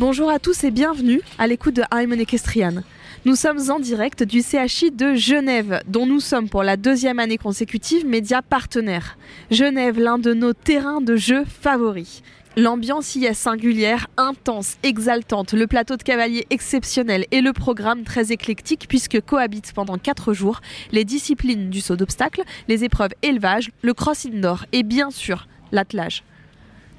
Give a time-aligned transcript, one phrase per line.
[0.00, 2.76] Bonjour à tous et bienvenue à l'écoute de I'm Equestrian.
[3.26, 7.36] Nous sommes en direct du CHI de Genève, dont nous sommes pour la deuxième année
[7.36, 9.18] consécutive média partenaire.
[9.50, 12.22] Genève, l'un de nos terrains de jeu favoris.
[12.56, 18.32] L'ambiance y est singulière, intense, exaltante, le plateau de cavaliers exceptionnel et le programme très
[18.32, 20.62] éclectique puisque cohabitent pendant 4 jours
[20.92, 26.24] les disciplines du saut d'obstacle, les épreuves élevage, le cross indoor et bien sûr l'attelage.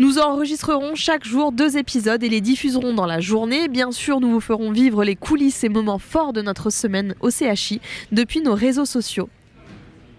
[0.01, 3.67] Nous enregistrerons chaque jour deux épisodes et les diffuserons dans la journée.
[3.67, 7.29] Bien sûr, nous vous ferons vivre les coulisses et moments forts de notre semaine au
[7.29, 7.79] CHI
[8.11, 9.29] depuis nos réseaux sociaux.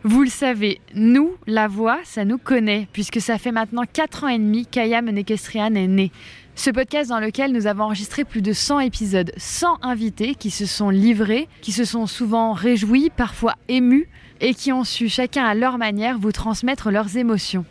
[0.04, 4.28] Vous le savez, nous, la voix, ça nous connaît, puisque ça fait maintenant 4 ans
[4.28, 6.12] et demi qu'Ayam Nekestrian est né.
[6.54, 10.64] Ce podcast dans lequel nous avons enregistré plus de 100 épisodes, 100 invités qui se
[10.64, 14.08] sont livrés, qui se sont souvent réjouis, parfois émus,
[14.40, 17.64] et qui ont su chacun à leur manière vous transmettre leurs émotions.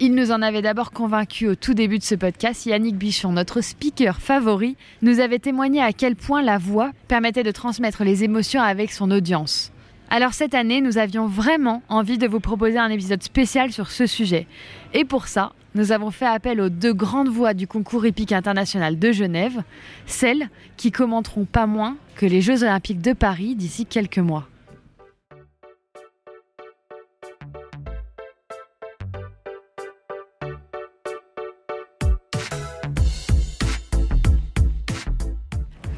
[0.00, 2.66] Il nous en avait d'abord convaincus au tout début de ce podcast.
[2.66, 7.50] Yannick Bichon, notre speaker favori, nous avait témoigné à quel point la voix permettait de
[7.50, 9.70] transmettre les émotions avec son audience.
[10.10, 14.06] Alors cette année, nous avions vraiment envie de vous proposer un épisode spécial sur ce
[14.06, 14.46] sujet.
[14.92, 18.98] Et pour ça, nous avons fait appel aux deux grandes voix du concours épique international
[18.98, 19.62] de Genève,
[20.04, 24.48] celles qui commenteront pas moins que les Jeux olympiques de Paris d'ici quelques mois.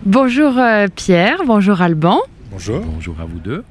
[0.05, 2.21] Bonjour euh, Pierre, bonjour Alban.
[2.51, 2.81] Bonjour.
[2.81, 3.65] Bonjour à vous deux.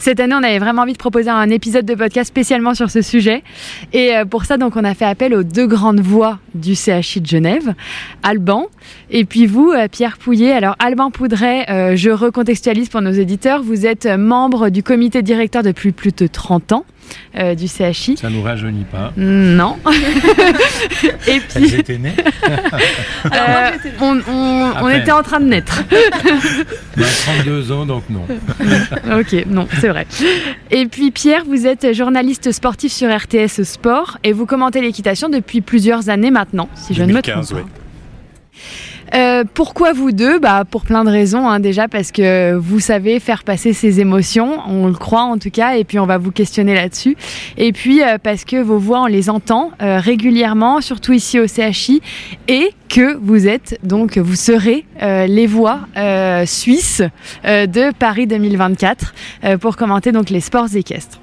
[0.00, 3.02] Cette année, on avait vraiment envie de proposer un épisode de podcast spécialement sur ce
[3.02, 3.44] sujet.
[3.92, 7.20] Et euh, pour ça, donc, on a fait appel aux deux grandes voix du CHI
[7.20, 7.74] de Genève,
[8.22, 8.68] Alban,
[9.10, 10.52] et puis vous, euh, Pierre Pouillet.
[10.52, 15.62] Alors, Alban Poudret, euh, je recontextualise pour nos éditeurs, vous êtes membre du comité directeur
[15.62, 16.86] depuis plus de 30 ans.
[17.36, 18.16] Euh, du CHI.
[18.16, 19.12] Ça nous rajeunit pas.
[19.16, 19.76] Non.
[21.28, 21.68] Et puis.
[21.68, 22.12] J'étais né.
[23.24, 25.82] euh, on, on, on était en train de naître.
[26.96, 27.06] On a
[27.44, 28.22] 32 ans, donc non.
[29.20, 30.06] ok, non, c'est vrai.
[30.70, 35.60] Et puis Pierre, vous êtes journaliste sportif sur RTS Sport et vous commentez l'équitation depuis
[35.60, 37.56] plusieurs années maintenant, si 2015, je ne me trompe pas.
[37.56, 38.60] oui.
[39.14, 41.48] Euh, pourquoi vous deux bah, Pour plein de raisons.
[41.48, 41.60] Hein.
[41.60, 45.76] Déjà parce que vous savez faire passer ses émotions, on le croit en tout cas,
[45.76, 47.16] et puis on va vous questionner là-dessus.
[47.56, 51.46] Et puis euh, parce que vos voix, on les entend euh, régulièrement, surtout ici au
[51.46, 52.02] CHI,
[52.48, 55.80] et que vous êtes, donc vous serez les voix
[56.44, 57.02] suisses
[57.44, 61.20] de Paris 2024 euh, pour commenter donc les sports équestres.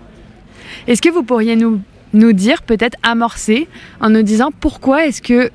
[0.88, 1.82] Est-ce que vous pourriez nous,
[2.14, 3.68] nous dire, peut-être amorcer,
[4.00, 5.52] en nous disant pourquoi est-ce que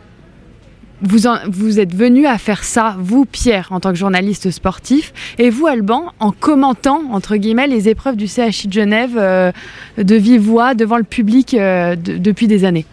[1.02, 5.50] vous, vous êtes venu à faire ça, vous Pierre, en tant que journaliste sportif, et
[5.50, 9.52] vous Alban, en commentant, entre guillemets, les épreuves du CHI de Genève euh,
[9.98, 12.86] de vive voix devant le public euh, de- depuis des années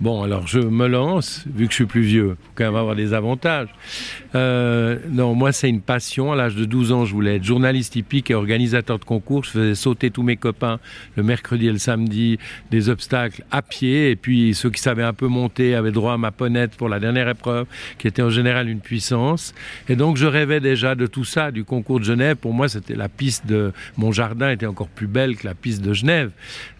[0.00, 2.96] Bon, alors je me lance, vu que je suis plus vieux, faut quand même avoir
[2.96, 3.68] des avantages.
[4.34, 6.32] Euh, non, moi c'est une passion.
[6.32, 9.44] À l'âge de 12 ans, je voulais être journaliste hippique et organisateur de concours.
[9.44, 10.80] Je faisais sauter tous mes copains
[11.14, 12.38] le mercredi et le samedi
[12.72, 14.10] des obstacles à pied.
[14.10, 16.98] Et puis ceux qui savaient un peu monter avaient droit à ma ponette pour la
[16.98, 17.66] dernière épreuve,
[17.98, 19.54] qui était en général une puissance.
[19.88, 22.36] Et donc je rêvais déjà de tout ça, du concours de Genève.
[22.36, 25.82] Pour moi, c'était la piste de mon jardin était encore plus belle que la piste
[25.82, 26.32] de Genève.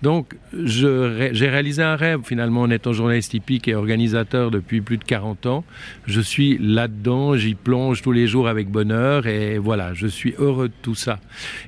[0.02, 5.04] Donc j'ai réalisé un rêve finalement en étant journaliste hippique et organisateur depuis plus de
[5.04, 5.64] 40 ans.
[6.06, 10.68] Je suis là-dedans, j'y plonge tous les jours avec bonheur et voilà, je suis heureux
[10.68, 11.20] de tout ça.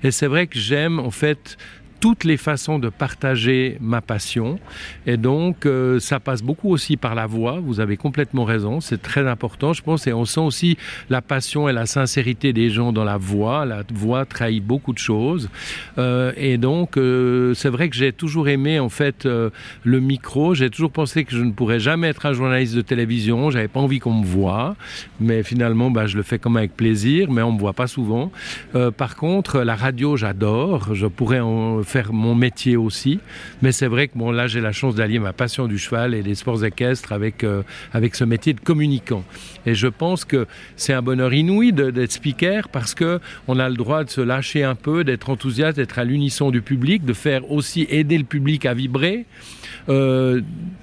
[0.03, 1.57] Et c'est vrai que j'aime en fait
[2.01, 4.59] toutes les façons de partager ma passion.
[5.07, 7.61] Et donc, euh, ça passe beaucoup aussi par la voix.
[7.61, 8.81] Vous avez complètement raison.
[8.81, 10.07] C'est très important, je pense.
[10.07, 10.77] Et on sent aussi
[11.11, 13.65] la passion et la sincérité des gens dans la voix.
[13.65, 15.49] La voix trahit beaucoup de choses.
[15.99, 20.55] Euh, et donc, euh, c'est vrai que j'ai toujours aimé, en fait, le micro.
[20.55, 23.51] J'ai toujours pensé que je ne pourrais jamais être un journaliste de télévision.
[23.51, 24.77] J'avais pas envie qu'on me voie.
[25.21, 27.31] Mais finalement, bah, je le fais même avec plaisir.
[27.31, 28.31] Mais on me voit pas souvent.
[28.97, 30.95] Par contre, la radio, j'adore.
[30.95, 33.21] Je pourrais en faire mon métier aussi.
[33.63, 36.23] Mais c'est vrai que bon, là, j'ai la chance d'allier ma passion du cheval et
[36.23, 37.63] des sports équestres avec, euh,
[37.93, 39.25] avec ce métier de communicant.
[39.65, 40.47] Et je pense que
[40.77, 44.65] c'est un bonheur inouï d'être speaker parce que on a le droit de se lâcher
[44.65, 48.67] un peu, d'être enthousiaste, d'être à l'unisson du public, de faire aussi aider le public
[48.67, 49.27] à vibrer.
[49.89, 50.41] Euh,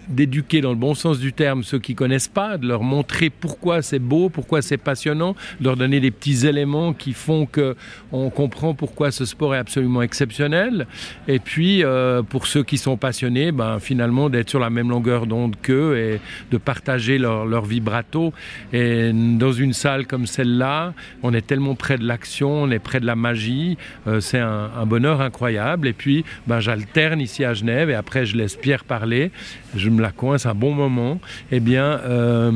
[0.08, 3.82] d'éduquer dans le bon sens du terme ceux qui connaissent pas, de leur montrer pourquoi
[3.82, 7.76] c'est beau, pourquoi c'est passionnant, de leur donner des petits éléments qui font que
[8.12, 10.88] on comprend pourquoi ce sport est absolument exceptionnel.
[11.28, 15.26] Et puis euh, pour ceux qui sont passionnés, ben finalement d'être sur la même longueur
[15.26, 16.20] d'onde qu'eux et
[16.52, 18.34] de partager leur, leur vibrato.
[18.72, 23.00] Et dans une salle comme celle-là, on est tellement près de l'action, on est près
[23.00, 25.88] de la magie, euh, c'est un, un, bonheur incroyable.
[25.88, 29.32] Et puis ben j'alterne ici à Genève et après je laisse Pierre parler.
[29.76, 31.20] Je me la coince un bon moment.
[31.52, 32.52] Eh bien, euh,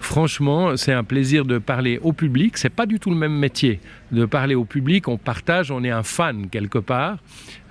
[0.00, 2.56] franchement, c'est un plaisir de parler au public.
[2.56, 3.80] C'est pas du tout le même métier
[4.10, 5.08] de parler au public.
[5.08, 7.18] On partage, on est un fan quelque part.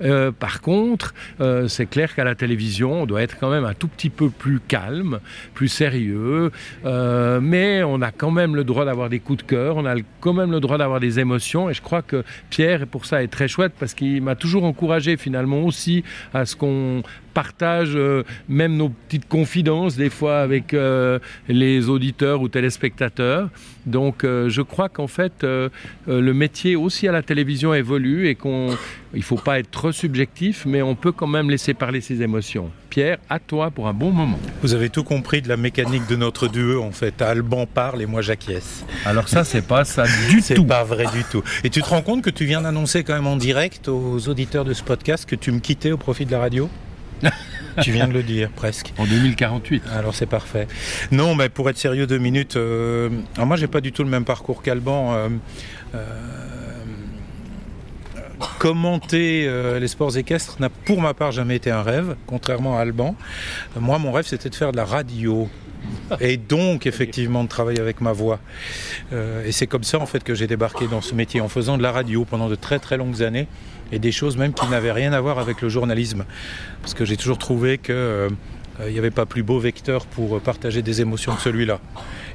[0.02, 3.74] Euh, par contre, euh, c'est clair qu'à la télévision, on doit être quand même un
[3.74, 5.20] tout petit peu plus calme,
[5.54, 6.52] plus sérieux.
[6.84, 9.78] Mais on a quand même le droit d'avoir des coups de cœur.
[9.78, 11.70] On a quand même le droit d'avoir des émotions.
[11.70, 15.18] Et je crois que Pierre, pour ça, est très chouette parce qu'il m'a toujours encouragé
[15.18, 21.20] finalement aussi à ce qu'on partage euh, même nos petites confidences des fois avec euh,
[21.48, 23.50] les auditeurs ou téléspectateurs.
[23.86, 25.70] Donc euh, je crois qu'en fait euh,
[26.08, 28.78] le métier aussi à la télévision évolue et qu'on
[29.14, 32.72] il faut pas être trop subjectif mais on peut quand même laisser parler ses émotions.
[32.90, 34.40] Pierre, à toi pour un bon moment.
[34.62, 37.22] Vous avez tout compris de la mécanique de notre duo en fait.
[37.22, 38.86] Alban parle et moi j'acquiesce.
[39.06, 40.42] Alors ça c'est pas ça du tout.
[40.44, 41.44] C'est pas vrai du tout.
[41.64, 44.66] Et tu te rends compte que tu viens d'annoncer quand même en direct aux auditeurs
[44.66, 46.70] de ce podcast que tu me quittais au profit de la radio?
[47.82, 48.94] tu viens de le dire presque.
[48.98, 49.84] En 2048.
[49.94, 50.68] Alors c'est parfait.
[51.12, 54.10] Non, mais pour être sérieux deux minutes, euh, alors moi j'ai pas du tout le
[54.10, 55.14] même parcours qu'Alban.
[55.14, 55.30] Euh,
[55.96, 56.00] euh,
[58.60, 62.82] commenter euh, les sports équestres n'a pour ma part jamais été un rêve, contrairement à
[62.82, 63.16] Alban.
[63.80, 65.50] Moi mon rêve c'était de faire de la radio
[66.20, 68.40] et donc effectivement de travailler avec ma voix.
[69.14, 71.78] Euh, et c'est comme ça en fait que j'ai débarqué dans ce métier en faisant
[71.78, 73.48] de la radio pendant de très très longues années
[73.92, 76.26] et des choses même qui n'avaient rien à voir avec le journalisme.
[76.82, 78.30] Parce que j'ai toujours trouvé qu'il euh,
[78.90, 81.80] n'y avait pas plus beau vecteur pour partager des émotions que celui-là.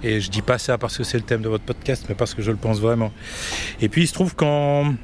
[0.03, 2.35] Et je dis pas ça parce que c'est le thème de votre podcast, mais parce
[2.35, 3.13] que je le pense vraiment.
[3.81, 4.95] Et puis il se trouve qu'en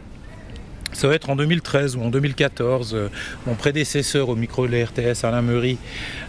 [0.93, 2.95] ça va être en 2013 ou en 2014.
[2.95, 3.09] Euh,
[3.47, 5.79] mon prédécesseur au micro de Alain Meury,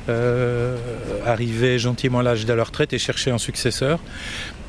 [0.09, 0.77] euh,
[1.25, 3.99] arrivait gentiment à l'âge de la retraite et cherchait un successeur.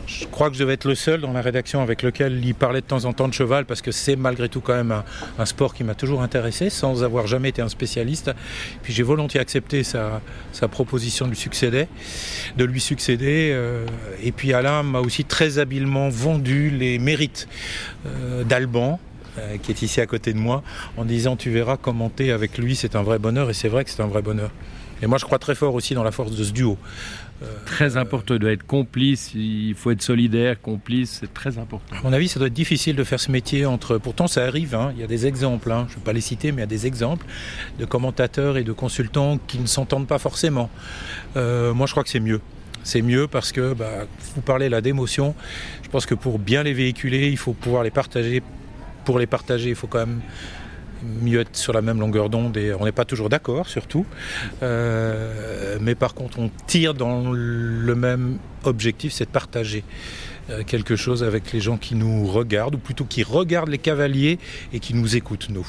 [0.07, 2.83] Je crois que je devais être le seul dans la rédaction avec lequel il parlait
[2.83, 5.03] de temps en temps de cheval parce que c'est malgré tout quand même
[5.39, 8.31] un, sport qui m'a toujours intéressé sans avoir jamais été un spécialiste.
[8.83, 10.21] Puis j'ai volontiers accepté sa,
[10.71, 11.89] proposition de lui succéder.
[12.57, 13.87] De lui succéder euh,
[14.23, 17.49] et puis Alain m'a aussi très habilement vendu les mérites
[18.45, 19.01] d'Alban
[19.39, 20.63] euh, qui est ici à côté de moi,
[20.97, 23.91] en disant tu verras commenter avec lui, c'est un vrai bonheur, et c'est vrai que
[23.91, 24.51] c'est un vrai bonheur.
[25.03, 26.79] Et moi je crois très fort aussi dans la force de ce duo.
[27.43, 31.97] Euh, très important, il doit être complice, il faut être solidaire, complice, c'est très important.
[31.97, 33.99] À mon avis, ça doit être difficile de faire ce métier entre.
[33.99, 36.21] Pourtant, ça arrive, hein, il y a des exemples, hein, je ne vais pas les
[36.21, 37.27] citer, mais il y a des exemples
[37.79, 40.71] de commentateurs et de consultants qui ne s'entendent pas forcément.
[41.37, 42.41] Euh, moi, je crois que c'est mieux.
[42.85, 45.35] C'est mieux parce que bah, vous parlez là d'émotions.
[45.83, 48.43] Je pense que pour bien les véhiculer, il faut pouvoir les partager
[49.05, 50.21] pour les partager, il faut quand même
[51.23, 54.07] mieux être sur la même longueur d'onde et on n'est pas toujours d'accord surtout.
[54.63, 59.85] Euh, mais par contre, on tire dans le même objectif, c'est de partager
[60.51, 64.39] euh, quelque chose avec les gens qui nous regardent, ou plutôt qui regardent les cavaliers
[64.73, 65.67] et qui nous écoutent, nous.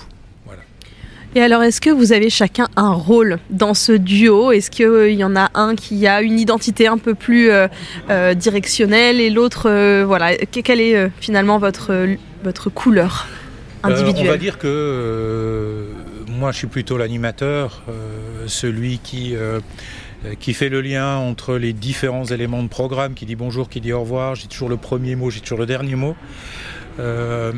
[1.38, 4.54] Et alors, est-ce que vous avez chacun un rôle dans ce duo?
[4.54, 7.68] Est-ce qu'il euh, y en a un qui a une identité un peu plus euh,
[8.10, 9.70] euh, directionnelle et l'autre,
[10.06, 12.08] voilà, quelle est finalement votre,
[12.46, 13.27] votre couleur
[13.84, 15.88] individuelle On va dire que
[16.30, 17.84] moi, je suis plutôt l'animateur,
[18.48, 19.36] celui qui
[20.39, 23.94] qui fait le lien entre les différents éléments de programme, qui dit bonjour, qui dit
[23.94, 26.15] au revoir, j'ai toujours le premier mot, j'ai toujours le dernier mot.
[27.00, 27.51] Euh,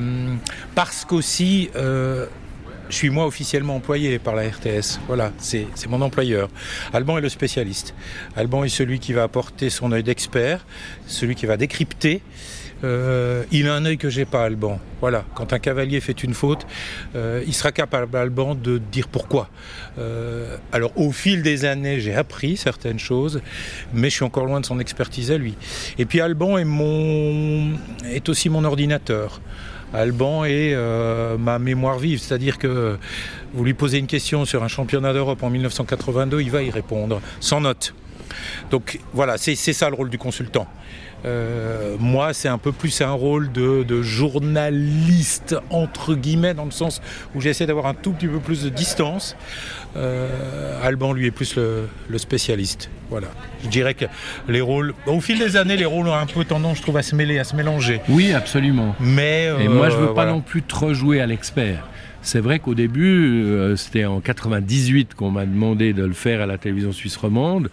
[0.75, 2.25] parce qu'aussi, euh,
[2.89, 4.99] je suis moi officiellement employé par la RTS.
[5.07, 6.49] Voilà, c'est mon employeur.
[6.93, 7.93] Alban est le spécialiste.
[8.35, 10.65] Alban est celui qui va apporter son œil d'expert,
[11.07, 12.21] celui qui va décrypter
[12.83, 14.79] Euh, il a un œil que j'ai pas, Alban.
[15.01, 16.65] Voilà, quand un cavalier fait une faute,
[17.15, 19.49] euh, il sera capable, Alban, de dire pourquoi.
[19.97, 23.41] Euh, alors, au fil des années, j'ai appris certaines choses,
[23.93, 25.55] mais je suis encore loin de son expertise à lui.
[25.97, 27.73] Et puis, Alban est, mon...
[28.05, 29.41] est aussi mon ordinateur.
[29.93, 32.97] Alban est euh, ma mémoire vive, c'est-à-dire que
[33.53, 37.21] vous lui posez une question sur un championnat d'Europe en 1982, il va y répondre,
[37.39, 37.93] sans note.
[38.71, 40.67] Donc voilà, c'est ça le rôle du consultant.
[41.25, 46.71] Euh, moi, c'est un peu plus un rôle de, de, journaliste, entre guillemets, dans le
[46.71, 47.01] sens
[47.33, 49.35] où j'essaie d'avoir un tout petit peu plus de distance.
[49.97, 52.89] Euh, Alban, lui, est plus le, le, spécialiste.
[53.09, 53.27] Voilà.
[53.63, 54.05] Je dirais que
[54.47, 57.01] les rôles, au fil des années, les rôles ont un peu tendance, je trouve, à
[57.01, 58.01] se mêler, à se mélanger.
[58.09, 58.95] Oui, absolument.
[58.99, 60.31] Mais Et moi, je veux euh, pas voilà.
[60.33, 61.87] non plus trop jouer à l'expert.
[62.21, 66.45] C'est vrai qu'au début, euh, c'était en 98 qu'on m'a demandé de le faire à
[66.45, 67.69] la télévision suisse romande.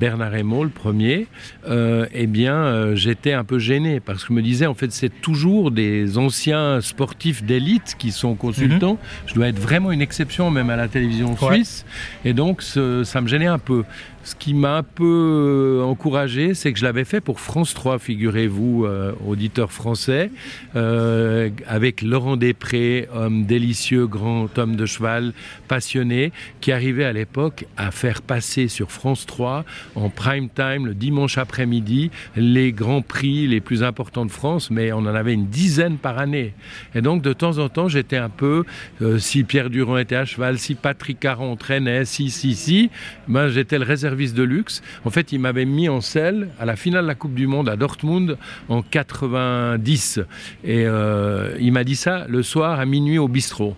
[0.00, 1.28] Bernard Hémaud, le premier,
[1.68, 4.90] euh, eh bien, euh, j'étais un peu gêné parce que je me disais, en fait,
[4.92, 8.94] c'est toujours des anciens sportifs d'élite qui sont consultants.
[8.94, 9.28] Mm -hmm.
[9.30, 11.54] Je dois être vraiment une exception, même à la télévision Ouais.
[11.54, 11.84] suisse.
[12.24, 13.84] Et donc, ce, ça me gênait un peu.
[14.26, 18.84] Ce qui m'a un peu encouragé, c'est que je l'avais fait pour France 3, figurez-vous,
[18.84, 20.32] euh, auditeur français,
[20.74, 25.32] euh, avec Laurent Després, homme délicieux, grand homme de cheval,
[25.68, 29.64] passionné, qui arrivait à l'époque à faire passer sur France 3
[29.94, 34.90] en prime time le dimanche après-midi les grands prix les plus importants de France, mais
[34.90, 36.52] on en avait une dizaine par année.
[36.96, 38.64] Et donc de temps en temps, j'étais un peu,
[39.02, 42.90] euh, si Pierre Durand était à cheval, si Patrick Caron entraînait, si, si, si,
[43.28, 43.84] ben, j'étais le
[44.16, 44.82] réserviste de luxe.
[45.04, 47.68] En fait, il m'avait mis en selle à la finale de la Coupe du Monde
[47.68, 50.20] à Dortmund en 90.
[50.64, 53.76] Et euh, il m'a dit ça le soir à minuit au bistrot.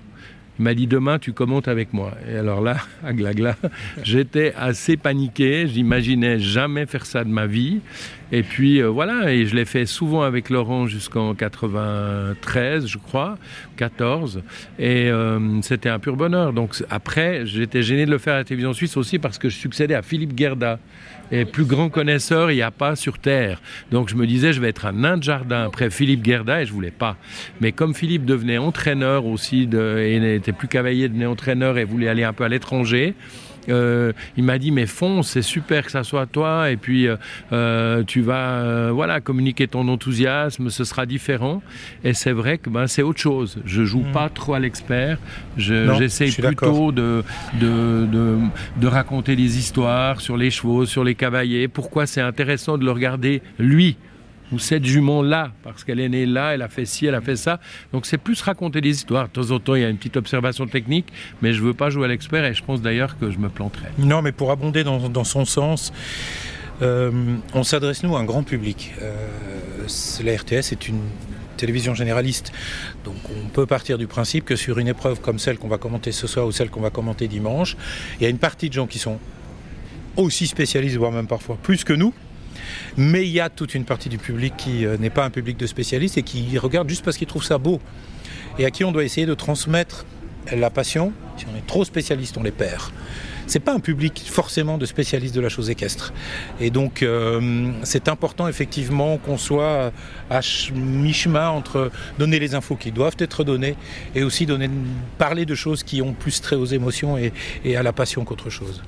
[0.58, 2.12] Il m'a dit demain tu commentes avec moi.
[2.30, 3.56] Et alors là, à Glagla,
[4.02, 5.66] j'étais assez paniqué.
[5.66, 7.80] J'imaginais jamais faire ça de ma vie.
[8.30, 13.38] Et puis euh, voilà, et je l'ai fait souvent avec Laurent jusqu'en 93, je crois,
[13.76, 14.42] 14.
[14.78, 16.52] Et euh, c'était un pur bonheur.
[16.52, 19.56] Donc après, j'étais gêné de le faire à la télévision suisse aussi parce que je
[19.56, 20.78] succédais à Philippe Gerda.
[21.30, 23.60] Et plus grand connaisseur, il n'y a pas sur Terre.
[23.90, 26.66] Donc je me disais, je vais être un nain de jardin après Philippe Gerda et
[26.66, 27.16] je voulais pas.
[27.60, 32.08] Mais comme Philippe devenait entraîneur aussi de, et n'était plus cavalier, devenait entraîneur et voulait
[32.08, 33.14] aller un peu à l'étranger,
[33.68, 37.08] euh, il m'a dit mais fonce, c'est super que ça soit toi et puis
[37.52, 41.62] euh, tu vas euh, voilà communiquer ton enthousiasme, ce sera différent.
[42.04, 43.58] Et c'est vrai que ben, c'est autre chose.
[43.64, 44.12] Je joue mmh.
[44.12, 45.18] pas trop à l'expert.
[45.56, 47.24] J'essaye je, plutôt de
[47.60, 48.38] de, de,
[48.76, 51.68] de raconter des histoires sur les chevaux, sur les cavaliers.
[51.68, 53.96] Pourquoi c'est intéressant de le regarder lui?
[54.52, 57.36] Ou cette jument-là, parce qu'elle est née là, elle a fait ci, elle a fait
[57.36, 57.60] ça.
[57.92, 59.28] Donc c'est plus raconter des histoires.
[59.28, 61.06] De temps en temps, il y a une petite observation technique,
[61.42, 63.48] mais je ne veux pas jouer à l'expert et je pense d'ailleurs que je me
[63.48, 63.88] planterai.
[63.98, 65.92] Non, mais pour abonder dans, dans son sens,
[66.82, 67.10] euh,
[67.54, 68.94] on s'adresse nous à un grand public.
[69.02, 69.14] Euh,
[70.24, 71.00] la RTS est une
[71.56, 72.52] télévision généraliste.
[73.04, 76.12] Donc on peut partir du principe que sur une épreuve comme celle qu'on va commenter
[76.12, 77.76] ce soir ou celle qu'on va commenter dimanche,
[78.18, 79.18] il y a une partie de gens qui sont
[80.16, 82.14] aussi spécialistes, voire même parfois plus que nous,
[82.96, 85.56] mais il y a toute une partie du public qui euh, n'est pas un public
[85.56, 87.80] de spécialistes et qui regarde juste parce qu'il trouve ça beau.
[88.58, 90.04] Et à qui on doit essayer de transmettre
[90.56, 91.12] la passion.
[91.36, 92.90] Si on est trop spécialiste, on les perd.
[93.46, 96.12] C'est pas un public forcément de spécialistes de la chose équestre.
[96.60, 99.90] Et donc euh, c'est important effectivement qu'on soit
[100.28, 100.40] à
[100.74, 103.76] mi-chemin entre donner les infos qui doivent être données
[104.14, 104.46] et aussi
[105.16, 108.82] parler de choses qui ont plus trait aux émotions et à la passion qu'autre chose.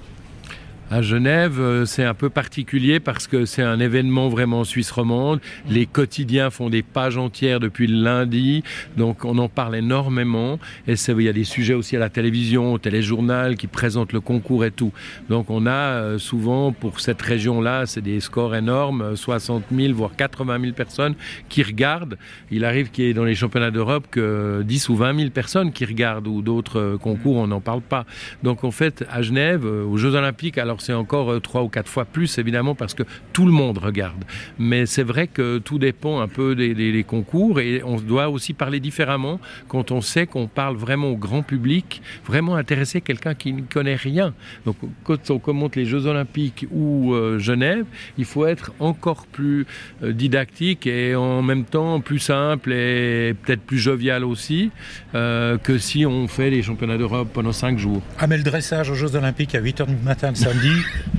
[0.92, 5.40] À Genève, c'est un peu particulier parce que c'est un événement vraiment suisse romande.
[5.68, 8.64] Les quotidiens font des pages entières depuis le lundi,
[8.96, 10.58] donc on en parle énormément.
[10.88, 14.20] Et il y a des sujets aussi à la télévision, au téléjournal qui présentent le
[14.20, 14.92] concours et tout.
[15.28, 20.60] Donc on a souvent pour cette région-là, c'est des scores énormes, 60 000 voire 80
[20.60, 21.14] 000 personnes
[21.48, 22.18] qui regardent.
[22.50, 25.70] Il arrive qu'il y ait dans les championnats d'Europe que 10 ou 20 000 personnes
[25.70, 28.06] qui regardent ou d'autres concours, on n'en parle pas.
[28.42, 32.04] Donc en fait, à Genève, aux Jeux Olympiques, alors c'est encore trois ou quatre fois
[32.04, 34.24] plus, évidemment, parce que tout le monde regarde.
[34.58, 38.80] Mais c'est vrai que tout dépend un peu des, concours et on doit aussi parler
[38.80, 43.62] différemment quand on sait qu'on parle vraiment au grand public, vraiment intéresser quelqu'un qui ne
[43.62, 44.34] connaît rien.
[44.66, 47.84] Donc quand on commente les Jeux Olympiques ou euh, Genève,
[48.18, 49.66] il faut être encore plus
[50.02, 54.70] euh, didactique et en même temps plus simple et peut-être plus jovial aussi
[55.14, 58.02] euh, que si on fait les championnats d'Europe pendant cinq jours.
[58.18, 60.69] Ah mais le dressage aux Jeux Olympiques à 8h du matin le samedi,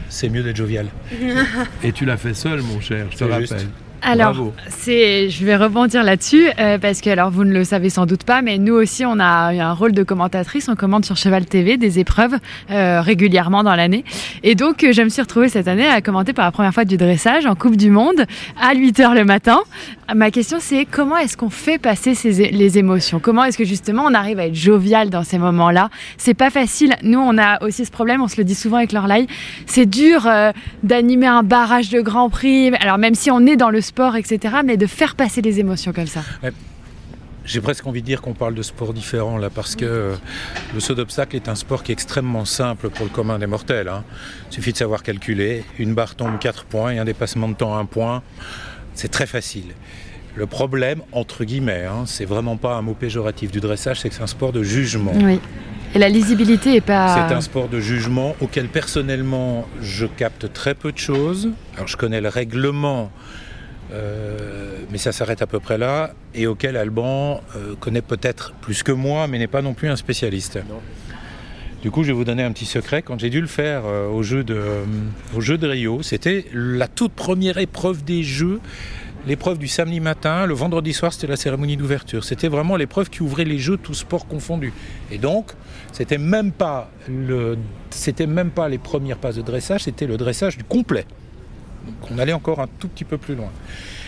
[0.10, 0.88] c'est mieux d'être jovial.
[1.84, 3.42] Et tu l'as fait seul, mon cher, je te rappelle.
[3.42, 3.68] Juste.
[4.04, 8.08] Alors, c'est, je vais rebondir là-dessus euh, parce que alors vous ne le savez sans
[8.08, 10.70] doute pas, mais nous aussi on a un rôle de commentatrice.
[10.70, 12.36] On commente sur Cheval TV des épreuves
[12.72, 14.04] euh, régulièrement dans l'année,
[14.42, 16.86] et donc euh, je me suis retrouvée cette année à commenter pour la première fois
[16.86, 18.26] du dressage en Coupe du Monde
[18.60, 19.60] à 8 h le matin.
[20.16, 23.20] Ma question c'est comment est-ce qu'on fait passer les émotions?
[23.20, 25.90] Comment est-ce que justement on arrive à être jovial dans ces moments-là?
[26.18, 26.96] C'est pas facile.
[27.04, 29.28] Nous on a aussi ce problème, on se le dit souvent avec Lorlaï.
[29.66, 30.28] C'est dur
[30.84, 32.74] d'animer un barrage de Grand Prix.
[32.76, 35.94] Alors même si on est dans le sport, etc., mais de faire passer les émotions
[35.94, 36.22] comme ça.
[37.44, 40.16] J'ai presque envie de dire qu'on parle de sport différent là, parce que euh,
[40.76, 43.88] le saut d'obstacle est un sport qui est extrêmement simple pour le commun des mortels.
[43.88, 44.04] Hein.
[44.50, 45.64] Il suffit de savoir calculer.
[45.80, 48.22] Une barre tombe 4 points et un dépassement de temps 1 point.
[48.94, 49.74] C'est très facile.
[50.36, 54.16] Le problème, entre guillemets, hein, c'est vraiment pas un mot péjoratif du dressage, c'est que
[54.16, 55.14] c'est un sport de jugement.
[55.16, 55.40] Oui.
[55.94, 57.28] Et la lisibilité est pas.
[57.28, 61.50] C'est un sport de jugement auquel personnellement je capte très peu de choses.
[61.76, 63.12] Alors je connais le règlement,
[63.92, 68.84] euh, mais ça s'arrête à peu près là, et auquel Alban euh, connaît peut-être plus
[68.84, 70.60] que moi, mais n'est pas non plus un spécialiste.
[71.82, 73.02] Du coup, je vais vous donner un petit secret.
[73.02, 74.62] Quand j'ai dû le faire euh, au, jeu de,
[75.36, 78.60] au jeu de Rio, c'était la toute première épreuve des Jeux
[79.28, 82.24] l'épreuve du samedi matin, le vendredi soir, c'était la cérémonie d'ouverture.
[82.24, 84.74] C'était vraiment l'épreuve qui ouvrait les jeux, tous sports confondus.
[85.12, 85.52] Et donc,
[85.92, 91.06] c'était même pas même pas les premières passes de dressage, c'était le dressage du complet.
[91.86, 93.50] Donc, on allait encore un tout petit peu plus loin.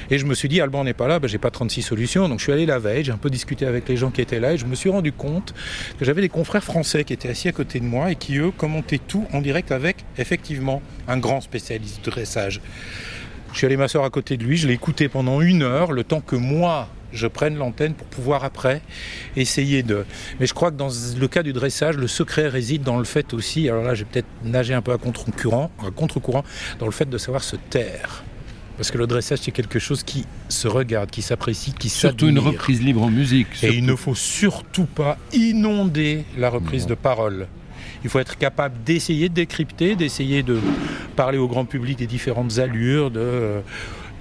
[0.09, 2.29] Et je me suis dit, Alban n'est pas là, ben, j'ai pas 36 solutions.
[2.29, 4.39] Donc je suis allé la veille, j'ai un peu discuté avec les gens qui étaient
[4.39, 5.53] là et je me suis rendu compte
[5.97, 8.51] que j'avais des confrères français qui étaient assis à côté de moi et qui, eux,
[8.51, 12.61] commentaient tout en direct avec, effectivement, un grand spécialiste de dressage.
[13.51, 16.03] Je suis allé m'asseoir à côté de lui, je l'ai écouté pendant une heure, le
[16.03, 18.81] temps que moi je prenne l'antenne pour pouvoir après
[19.35, 20.05] essayer de.
[20.39, 23.33] Mais je crois que dans le cas du dressage, le secret réside dans le fait
[23.33, 26.43] aussi, alors là j'ai peut-être nagé un peu à contre-courant, à contre-courant,
[26.79, 28.23] dans le fait de savoir se taire.
[28.83, 32.19] Parce que le dressage, c'est quelque chose qui se regarde, qui s'apprécie, qui s'admire.
[32.19, 33.63] Surtout une reprise libre en musique.
[33.63, 37.47] Et il ne faut surtout pas inonder la reprise de parole.
[38.03, 40.59] Il faut être capable d'essayer de décrypter, d'essayer de
[41.15, 43.61] parler au grand public des différentes allures, de euh,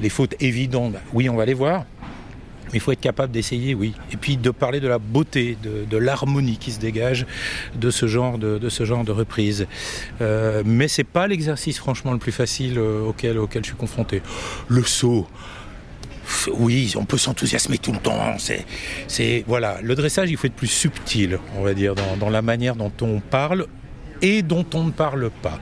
[0.00, 0.94] les fautes évidentes.
[1.12, 1.84] Oui, on va les voir.
[2.74, 3.94] Il faut être capable d'essayer, oui.
[4.12, 7.26] Et puis de parler de la beauté, de, l'harmonie qui se dégage
[7.74, 9.66] de ce genre de, ce genre reprise.
[10.20, 14.22] Euh, mais c'est pas l'exercice franchement le plus facile euh, auquel, auquel je suis confronté.
[14.68, 15.26] Le saut,
[16.52, 18.36] oui, on peut s'enthousiasmer tout le temps.
[19.08, 22.74] C'est, voilà, le dressage, il faut être plus subtil, on va dire, dans la manière
[22.74, 23.66] dont on parle
[24.22, 25.58] et dont on ne parle pas.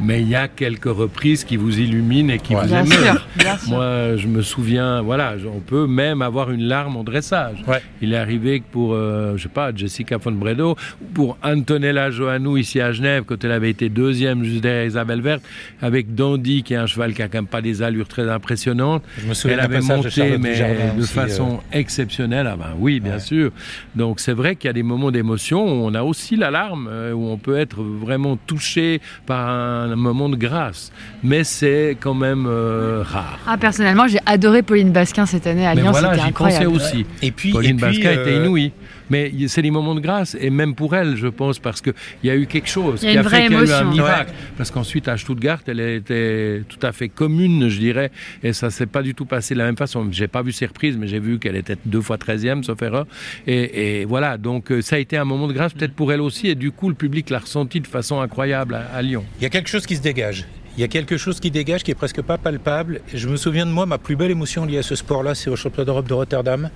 [0.00, 3.20] Mais il y a quelques reprises qui vous illuminent et qui vous émeuvent.
[3.66, 7.64] Moi, je me souviens, voilà, on peut même avoir une larme en dressage.
[8.00, 10.76] Il est arrivé que pour, euh, je sais pas, Jessica von Bredow,
[11.14, 15.42] pour Antonella Joannou ici à Genève, quand elle avait été deuxième juste derrière Isabelle Verte,
[15.82, 19.02] avec Dandy, qui est un cheval qui a quand même pas des allures très impressionnantes.
[19.44, 20.54] elle avait monté, mais
[20.96, 21.78] de, façon euh.
[21.78, 22.46] exceptionnelle.
[22.46, 23.50] Ah ben oui, bien sûr.
[23.96, 27.12] Donc c'est vrai qu'il y a des moments d'émotion où on a aussi l'alarme, euh,
[27.12, 30.92] où on peut être vraiment touché par un moment de grâce.
[31.22, 33.38] Mais c'est quand même euh, rare.
[33.46, 35.90] Ah, personnellement, j'ai adoré Pauline Basquin cette année à Lyon.
[35.90, 37.06] Voilà, j'y pensais aussi.
[37.22, 38.72] Et puis, Pauline Basquin était euh, inouïe.
[39.10, 41.94] Mais c'est des moments de grâce, et même pour elle, je pense, parce qu'il
[42.24, 44.32] y a eu quelque chose qui a, fait qu'il y a eu un miracle.
[44.56, 48.10] Parce qu'ensuite, à Stuttgart, elle était tout à fait commune, je dirais,
[48.42, 50.06] et ça s'est pas du tout passé de la même façon.
[50.10, 53.06] J'ai pas vu ses reprises, mais j'ai vu qu'elle était deux fois 13e, sauf erreur.
[53.46, 56.20] Et, et, voilà, donc euh, ça a été un moment de grâce peut-être pour elle
[56.20, 59.24] aussi, et du coup, le public l'a ressenti de façon incroyable à, à Lyon.
[59.40, 60.46] Il y a quelque chose qui se dégage.
[60.78, 63.00] Il y a quelque chose qui dégage qui est presque pas palpable.
[63.12, 65.56] Je me souviens de moi, ma plus belle émotion liée à ce sport-là, c'est au
[65.56, 66.70] championnat d'Europe de Rotterdam.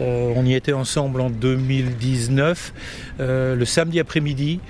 [0.00, 2.72] Euh, on y était ensemble en 2019,
[3.20, 4.60] euh, le samedi après-midi.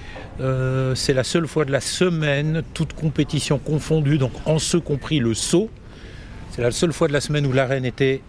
[0.41, 5.19] Euh, c'est la seule fois de la semaine, toute compétition confondue, donc en ce compris
[5.19, 5.71] le saut.
[6.51, 8.21] C'est la seule fois de la semaine où l'arène était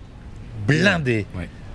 [0.66, 1.26] blindée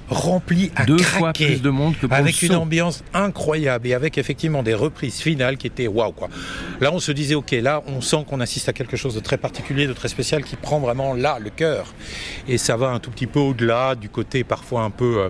[0.09, 3.95] rempli à Deux craquer, fois plus de monde que pour avec une ambiance incroyable et
[3.95, 6.29] avec effectivement des reprises finales qui étaient waouh quoi.
[6.81, 9.39] Là on se disait ok là on sent qu'on assiste à quelque chose de très
[9.39, 11.95] particulier, de très spécial qui prend vraiment là le cœur
[12.49, 15.29] et ça va un tout petit peu au-delà du côté parfois un peu euh,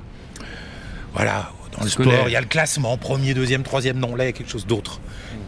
[1.13, 4.29] voilà dans le sport il y a le classement premier deuxième troisième non là il
[4.29, 5.01] y a quelque chose d'autre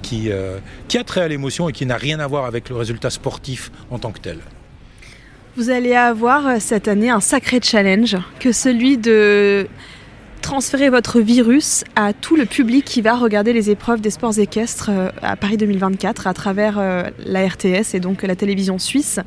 [0.04, 2.76] qui, euh, qui a trait à l'émotion et qui n'a rien à voir avec le
[2.76, 4.38] résultat sportif en tant que tel.
[5.56, 9.68] Vous allez avoir euh, cette année un sacré challenge que celui de
[10.42, 14.90] transférer votre virus à tout le public qui va regarder les épreuves des sports équestres
[14.90, 19.20] euh, à Paris 2024 à travers euh, la RTS et donc la télévision suisse.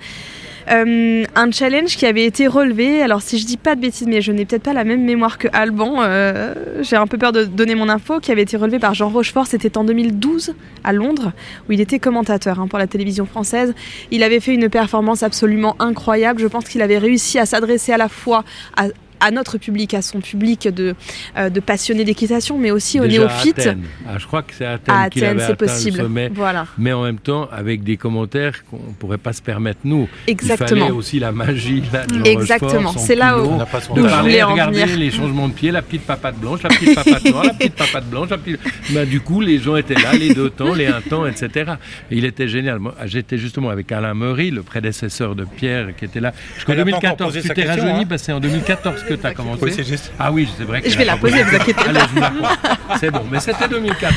[0.70, 3.02] Euh, un challenge qui avait été relevé.
[3.02, 5.38] Alors, si je dis pas de bêtises, mais je n'ai peut-être pas la même mémoire
[5.38, 8.80] que Alban, euh, j'ai un peu peur de donner mon info, qui avait été relevé
[8.80, 9.48] par Jean Rochefort.
[9.48, 11.32] C'était en 2012 à Londres,
[11.68, 13.74] où il était commentateur hein, pour la télévision française.
[14.12, 16.42] Il avait fait une performance absolument incroyable.
[16.42, 18.44] Je pense qu'il avait réussi à s'adresser à la fois
[18.76, 18.88] à
[19.20, 20.96] à notre public, à son public de,
[21.38, 23.70] euh, de passionnés d'équitation, mais aussi aux néophytes.
[24.08, 25.98] Ah, je crois que c'est à Athènes, qu'il avait c'est possible.
[25.98, 26.68] Le sommet, voilà.
[26.78, 30.08] Mais en même temps, avec des commentaires qu'on ne pourrait pas se permettre nous.
[30.28, 30.70] Exactement.
[30.70, 32.94] Il fallait aussi la magie là, de Exactement.
[32.98, 34.98] C'est là où, où je voulais en regarder venir.
[34.98, 38.10] les changements de pied, la petite papate blanche, la petite papate noire, la petite papate
[38.10, 38.30] blanche.
[38.30, 38.60] La petite...
[38.92, 41.74] Ben, du coup, les gens étaient là, les deux temps, les un temps, etc.
[42.12, 42.80] Et il était génial.
[43.06, 46.34] J'étais justement avec Alain Meury, le prédécesseur de Pierre, qui était là.
[46.56, 49.64] Jusqu'en 2014, tu t'es rajeuni, parce que c'est en 2014 que tu as commencé.
[49.64, 50.12] Oui, c'est juste.
[50.20, 50.82] Ah oui, c'est vrai.
[50.86, 52.98] Je vais la poser, vous inquiétez pas.
[53.00, 54.14] C'est bon, mais c'était 2004.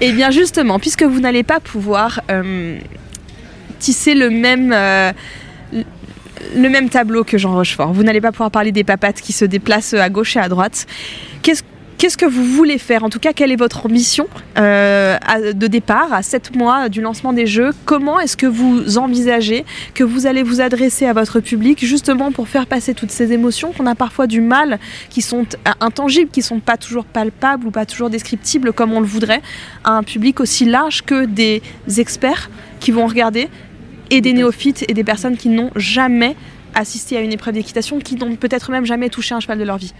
[0.00, 2.78] Eh bien, justement, puisque vous n'allez pas pouvoir euh,
[3.78, 4.72] tisser le même.
[4.72, 5.12] Euh,
[6.56, 7.92] le même tableau que Jean Rochefort.
[7.92, 10.86] Vous n'allez pas pouvoir parler des papates qui se déplacent à gauche et à droite.
[11.42, 11.62] Qu'est-ce
[11.98, 13.02] Qu'est-ce que vous voulez faire?
[13.02, 15.18] En tout cas, quelle est votre ambition euh,
[15.52, 17.72] de départ à 7 mois du lancement des Jeux?
[17.86, 22.46] Comment est-ce que vous envisagez que vous allez vous adresser à votre public justement pour
[22.46, 24.78] faire passer toutes ces émotions qu'on a parfois du mal,
[25.10, 25.44] qui sont
[25.80, 29.42] intangibles, qui sont pas toujours palpables ou pas toujours descriptibles comme on le voudrait,
[29.82, 31.62] à un public aussi large que des
[31.96, 33.48] experts qui vont regarder
[34.10, 36.36] et des néophytes et des personnes qui n'ont jamais
[36.76, 39.78] assisté à une épreuve d'équitation, qui n'ont peut-être même jamais touché un cheval de leur
[39.78, 39.92] vie?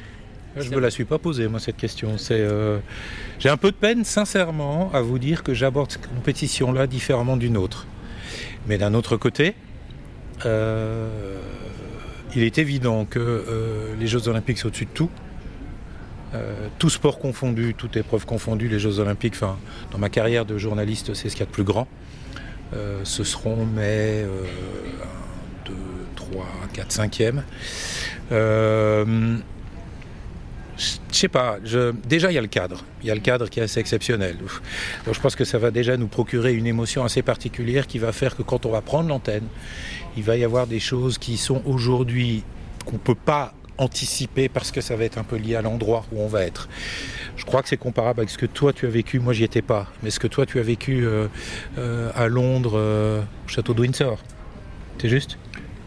[0.57, 2.17] Je ne me la suis pas posée, moi, cette question.
[2.31, 2.79] Euh,
[3.39, 7.57] j'ai un peu de peine, sincèrement, à vous dire que j'aborde cette compétition-là différemment d'une
[7.57, 7.87] autre.
[8.67, 9.55] Mais d'un autre côté,
[10.47, 11.39] euh,
[12.35, 15.11] il est évident que euh, les Jeux Olympiques sont au-dessus de tout.
[16.79, 19.57] tout sport confondu, toute épreuve confondue, les Jeux Olympiques, enfin,
[19.91, 21.89] dans ma carrière de journaliste, c'est ce qu'il y a de plus grand.
[23.05, 24.27] ce seront mes 1,
[25.65, 25.75] 2,
[26.17, 27.43] 3, 4, 5e.
[30.79, 31.59] Je sais pas.
[32.07, 32.85] Déjà, il y a le cadre.
[33.03, 34.37] Il y a le cadre qui est assez exceptionnel.
[34.39, 38.13] Donc, je pense que ça va déjà nous procurer une émotion assez particulière qui va
[38.13, 39.47] faire que quand on va prendre l'antenne,
[40.17, 42.45] il va y avoir des choses qui sont aujourd'hui
[42.85, 46.05] qu'on ne peut pas anticiper parce que ça va être un peu lié à l'endroit
[46.13, 46.69] où on va être.
[47.37, 49.21] Je crois que c'est comparable avec ce que toi tu as vécu.
[49.21, 51.29] Moi, j'y étais pas, mais ce que toi tu as vécu euh,
[51.79, 54.19] euh, à Londres, euh, au château de Windsor.
[55.01, 55.39] C'est juste?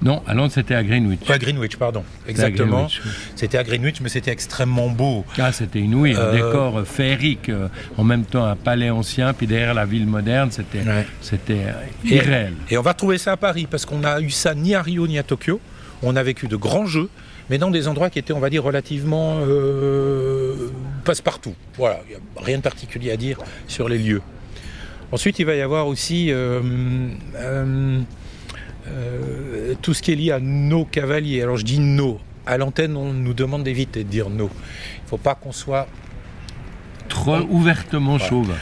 [0.01, 1.29] Non, à Londres, c'était à Greenwich.
[1.29, 2.03] À Greenwich, pardon.
[2.27, 2.87] Exactement.
[3.35, 5.25] C'était à, Greenwich, mais c'était extrêmement beau.
[5.37, 9.45] Ah, c'était inouï, un euh, décor féerique, euh, en même temps un palais ancien, puis
[9.45, 10.83] derrière la ville moderne, c'était
[11.21, 12.53] c'était euh, irréel.
[12.69, 15.07] Et, on va retrouver ça à Paris, parce qu'on n'a eu ça ni à Rio
[15.07, 15.59] ni à Tokyo.
[16.01, 17.09] On a vécu de grands jeux,
[17.51, 19.39] mais dans des endroits qui étaient, on va dire, relativement
[21.05, 21.53] passe-partout.
[21.77, 23.37] Voilà, il n'y a rien de particulier à dire
[23.67, 24.21] sur les lieux.
[25.11, 27.99] Ensuite, il va y avoir aussi euh,
[29.81, 31.41] tout ce qui est lié à nos cavaliers.
[31.41, 32.19] Alors je dis nos.
[32.45, 34.49] À l'antenne, on nous demande d'éviter de dire nos.
[34.49, 35.87] Il ne faut pas qu'on soit
[37.07, 38.53] trop ouvertement chauve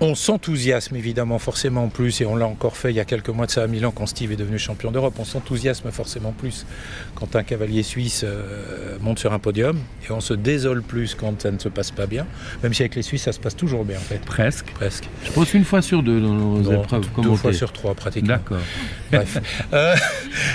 [0.00, 3.46] on s'enthousiasme évidemment forcément plus, et on l'a encore fait il y a quelques mois
[3.46, 6.66] de ça à Milan quand Steve est devenu champion d'Europe, on s'enthousiasme forcément plus
[7.14, 11.42] quand un cavalier suisse euh, monte sur un podium, et on se désole plus quand
[11.42, 12.26] ça ne se passe pas bien,
[12.62, 14.20] même si avec les Suisses ça se passe toujours bien en fait.
[14.20, 14.66] Presque.
[14.72, 15.08] Presque.
[15.24, 17.06] Je pense une fois sur deux dans nos épreuves.
[17.22, 18.34] Deux fois sur trois pratiquement.
[18.34, 18.58] D'accord.
[19.12, 19.38] Bref.
[19.72, 19.94] Euh,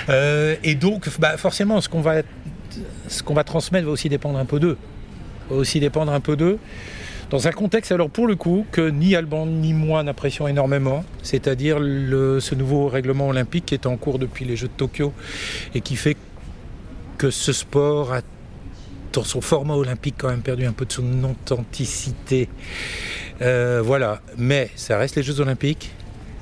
[0.09, 2.21] euh, et donc bah, forcément ce qu'on va,
[3.07, 4.77] ce qu'on va transmettre va aussi dépendre un peu d'eux.
[5.49, 6.59] Va aussi dépendre un peu d'eux.
[7.33, 11.77] Dans un contexte, alors pour le coup, que ni Alban ni moi n'apprécions énormément, c'est-à-dire
[11.79, 15.13] ce nouveau règlement olympique qui est en cours depuis les Jeux de Tokyo
[15.73, 16.15] et qui fait
[17.17, 18.21] que ce sport a
[19.13, 22.49] dans son format olympique quand même perdu un peu de son authenticité.
[23.41, 25.89] Euh, voilà, mais ça reste les Jeux olympiques,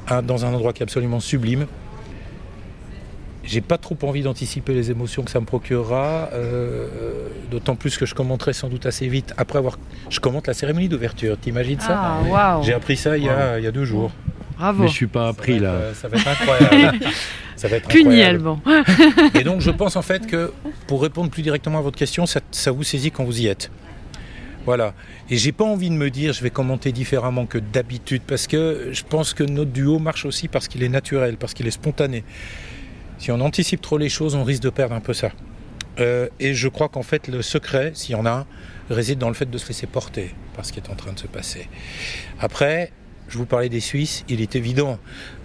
[0.09, 1.67] hein, dans un endroit qui est absolument sublime,
[3.51, 6.87] j'ai pas trop envie d'anticiper les émotions que ça me procurera, euh,
[7.51, 9.77] d'autant plus que je commenterai sans doute assez vite après avoir.
[10.09, 13.65] Je commente la cérémonie d'ouverture, t'imagines ça ah, J'ai appris ça il y, a, il
[13.65, 14.09] y, a, deux jours.
[14.57, 14.83] Bravo.
[14.83, 15.93] Mais je suis pas appris là.
[15.93, 16.99] ça va être incroyable.
[17.57, 18.61] ça va être Puni bon.
[19.37, 20.53] Et donc je pense en fait que
[20.87, 23.69] pour répondre plus directement à votre question, ça, ça vous saisit quand vous y êtes.
[24.65, 24.93] Voilà.
[25.29, 28.91] Et j'ai pas envie de me dire je vais commenter différemment que d'habitude parce que
[28.93, 32.23] je pense que notre duo marche aussi parce qu'il est naturel, parce qu'il est spontané.
[33.21, 35.29] Si on anticipe trop les choses, on risque de perdre un peu ça.
[35.99, 38.45] Euh, et je crois qu'en fait, le secret, s'il y en a un,
[38.89, 41.19] réside dans le fait de se laisser porter par ce qui est en train de
[41.19, 41.69] se passer.
[42.39, 42.91] Après,
[43.27, 44.97] je vous parlais des Suisses, il est évident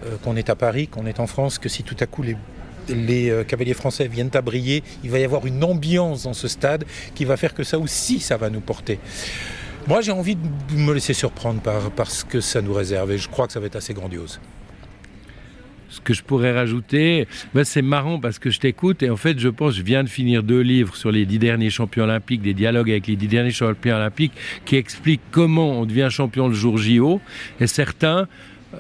[0.07, 3.29] euh, qu'on est à Paris, qu'on est en France, que si tout à coup les,
[3.29, 6.87] euh, cavaliers français viennent à briller, il va y avoir une ambiance dans ce stade
[7.15, 8.99] qui va faire que ça aussi, ça va nous porter.
[9.87, 13.29] Moi, j'ai envie de me laisser surprendre par ce que ça nous réserve et je
[13.29, 14.41] crois que ça va être assez grandiose.
[15.97, 19.39] Ce que je pourrais rajouter, ben c'est marrant parce que je t'écoute et en fait,
[19.39, 22.55] je pense, je viens de finir deux livres sur les dix derniers champions olympiques, des
[22.55, 24.33] dialogues avec les dix derniers champions olympiques,
[24.65, 27.21] qui expliquent comment on devient champion le jour JO.
[27.61, 28.29] Et certains,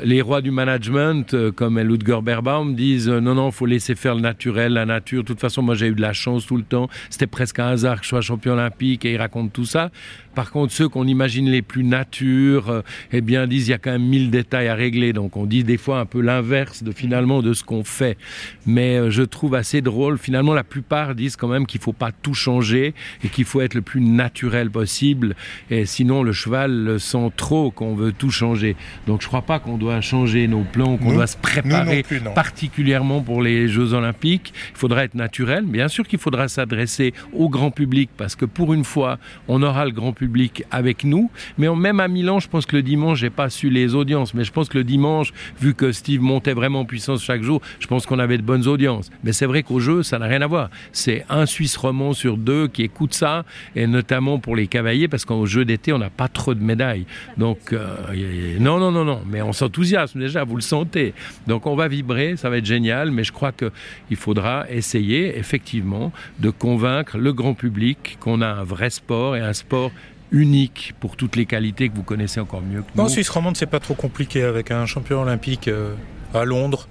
[0.02, 4.14] les rois du management, euh, comme Ludger Berbaum, disent euh, non, non, faut laisser faire
[4.14, 5.22] le naturel, la nature.
[5.22, 6.88] De toute façon, moi, j'ai eu de la chance tout le temps.
[7.08, 9.90] C'était presque un hasard que je sois champion olympique et ils racontent tout ça.
[10.34, 13.78] Par contre, ceux qu'on imagine les plus nature, euh, eh bien, disent il y a
[13.78, 15.12] quand même mille détails à régler.
[15.12, 18.18] Donc, on dit des fois un peu l'inverse de finalement de ce qu'on fait.
[18.66, 20.18] Mais je trouve assez drôle.
[20.18, 22.94] Finalement, la plupart disent quand même qu'il faut pas tout changer
[23.24, 25.36] et qu'il faut être le plus naturel possible.
[25.70, 28.76] Et sinon, le cheval sent trop qu'on veut tout changer.
[29.06, 33.20] Donc, je crois pas qu'on doit changer nos plans, qu'on doit se préparer plus, particulièrement
[33.20, 34.52] pour les Jeux Olympiques.
[34.72, 35.64] Il faudra être naturel.
[35.64, 39.84] Bien sûr qu'il faudra s'adresser au grand public parce que pour une fois, on aura
[39.84, 41.30] le grand public avec nous.
[41.58, 44.34] Mais même à Milan, je pense que le dimanche, j'ai pas su les audiences.
[44.34, 47.60] Mais je pense que le dimanche, vu que Steve montait vraiment en puissance chaque jour,
[47.80, 49.10] je pense qu'on avait de bonnes audiences.
[49.24, 50.70] Mais c'est vrai qu'au jeu, ça n'a rien à voir.
[50.92, 55.24] C'est un Suisse roman sur deux qui écoute ça, et notamment pour les cavaliers, parce
[55.24, 57.06] qu'au jeu d'été, on n'a pas trop de médailles.
[57.36, 59.22] Donc, euh, non, non, non, non.
[59.26, 61.14] Mais on s'enthousiasme déjà, vous le sentez.
[61.46, 63.10] Donc, on va vibrer, ça va être génial.
[63.10, 68.64] Mais je crois qu'il faudra essayer, effectivement, de convaincre le grand public qu'on a un
[68.64, 69.90] vrai sport et un sport
[70.32, 73.02] unique pour toutes les qualités que vous connaissez encore mieux que nous.
[73.02, 75.94] Non, Suisse romande, c'est pas trop compliqué avec un champion olympique euh,
[76.34, 76.88] à Londres.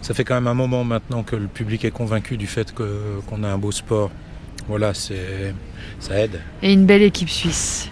[0.00, 3.20] Ça fait quand même un moment maintenant que le public est convaincu du fait que,
[3.28, 4.10] qu'on a un beau sport.
[4.66, 5.54] Voilà, c'est,
[6.00, 6.40] ça aide.
[6.62, 7.91] Et une belle équipe suisse.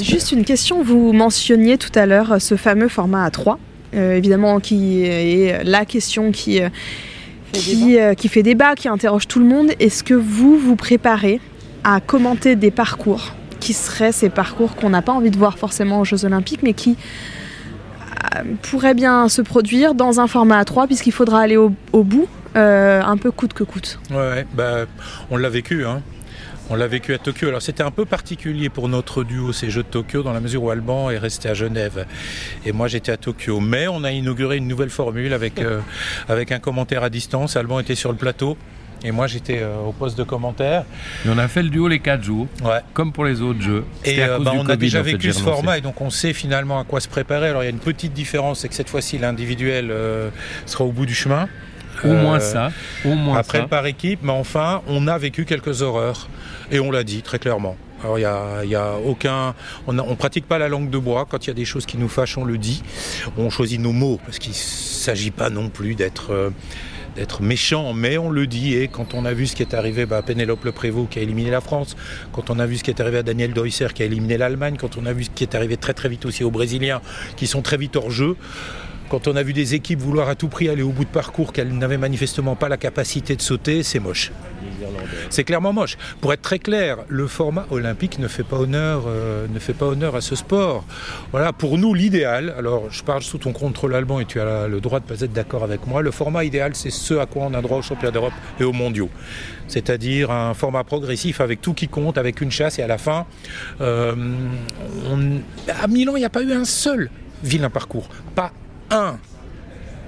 [0.00, 3.56] Juste une question, vous mentionniez tout à l'heure ce fameux format A3,
[3.94, 6.68] euh, évidemment qui est la question qui, euh,
[7.52, 9.72] qui, euh, qui fait débat, qui interroge tout le monde.
[9.80, 11.40] Est-ce que vous vous préparez
[11.82, 16.00] à commenter des parcours qui seraient ces parcours qu'on n'a pas envie de voir forcément
[16.00, 16.96] aux Jeux Olympiques, mais qui
[18.62, 23.02] pourraient bien se produire dans un format A3, puisqu'il faudra aller au, au bout, euh,
[23.02, 23.98] un peu coûte que coûte?
[24.10, 24.86] Ouais, bah,
[25.30, 25.84] on l'a vécu.
[25.84, 26.02] Hein.
[26.70, 27.48] On l'a vécu à Tokyo.
[27.48, 30.62] Alors c'était un peu particulier pour notre duo ces Jeux de Tokyo dans la mesure
[30.62, 32.06] où Alban est resté à Genève
[32.64, 33.60] et moi j'étais à Tokyo.
[33.60, 35.80] Mais on a inauguré une nouvelle formule avec, euh,
[36.28, 37.56] avec un commentaire à distance.
[37.56, 38.56] Alban était sur le plateau.
[39.06, 40.84] Et moi, j'étais euh, au poste de commentaire.
[41.26, 42.80] Et on a fait le duo les 4 jours, ouais.
[42.94, 43.84] comme pour les autres jeux.
[44.02, 46.80] Et euh, bah, on COVID, a déjà vécu ce format, et donc on sait finalement
[46.80, 47.48] à quoi se préparer.
[47.48, 50.30] Alors il y a une petite différence, c'est que cette fois-ci, l'individuel euh,
[50.64, 51.48] sera au bout du chemin.
[52.02, 52.72] Au moins ça.
[53.04, 53.68] Au moins après ça.
[53.68, 56.28] par équipe, mais enfin, on a vécu quelques horreurs.
[56.70, 57.76] Et on l'a dit très clairement.
[58.02, 59.54] Alors il y a, y a, aucun,
[59.86, 61.26] on, ne pratique pas la langue de bois.
[61.28, 62.82] Quand il y a des choses qui nous fâchent, on le dit.
[63.38, 66.50] On choisit nos mots parce qu'il s'agit pas non plus d'être euh,
[67.16, 68.74] d'être méchant, mais on le dit.
[68.74, 71.18] Et quand on a vu ce qui est arrivé bah, à Pénélope Le Prévost qui
[71.18, 71.96] a éliminé la France,
[72.32, 74.76] quand on a vu ce qui est arrivé à Daniel Deusser qui a éliminé l'Allemagne,
[74.78, 77.00] quand on a vu ce qui est arrivé très très vite aussi aux Brésiliens
[77.36, 78.36] qui sont très vite hors jeu.
[79.08, 81.52] Quand on a vu des équipes vouloir à tout prix aller au bout de parcours
[81.52, 84.32] qu'elles n'avaient manifestement pas la capacité de sauter, c'est moche.
[85.30, 85.96] C'est clairement moche.
[86.20, 89.86] Pour être très clair, le format olympique ne fait pas honneur, euh, ne fait pas
[89.86, 90.84] honneur à ce sport.
[91.32, 92.54] Voilà, pour nous, l'idéal.
[92.58, 95.32] Alors, je parle sous ton contrôle allemand et tu as le droit de pas être
[95.32, 96.02] d'accord avec moi.
[96.02, 98.72] Le format idéal, c'est ce à quoi on a droit aux championnats d'Europe et aux
[98.72, 99.10] mondiaux.
[99.68, 103.26] C'est-à-dire un format progressif avec tout qui compte, avec une chasse et à la fin,
[103.80, 104.14] euh,
[105.68, 107.10] à Milan, il n'y a pas eu un seul
[107.42, 108.08] vilain parcours.
[108.34, 108.52] Pas
[108.90, 109.16] un.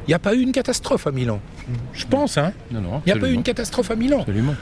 [0.06, 1.40] Il n'y a pas eu une catastrophe à Milan.
[1.92, 3.02] Je pense, hein Non, non.
[3.06, 4.20] Il n'y a pas eu une catastrophe à Milan.
[4.20, 4.54] Absolument.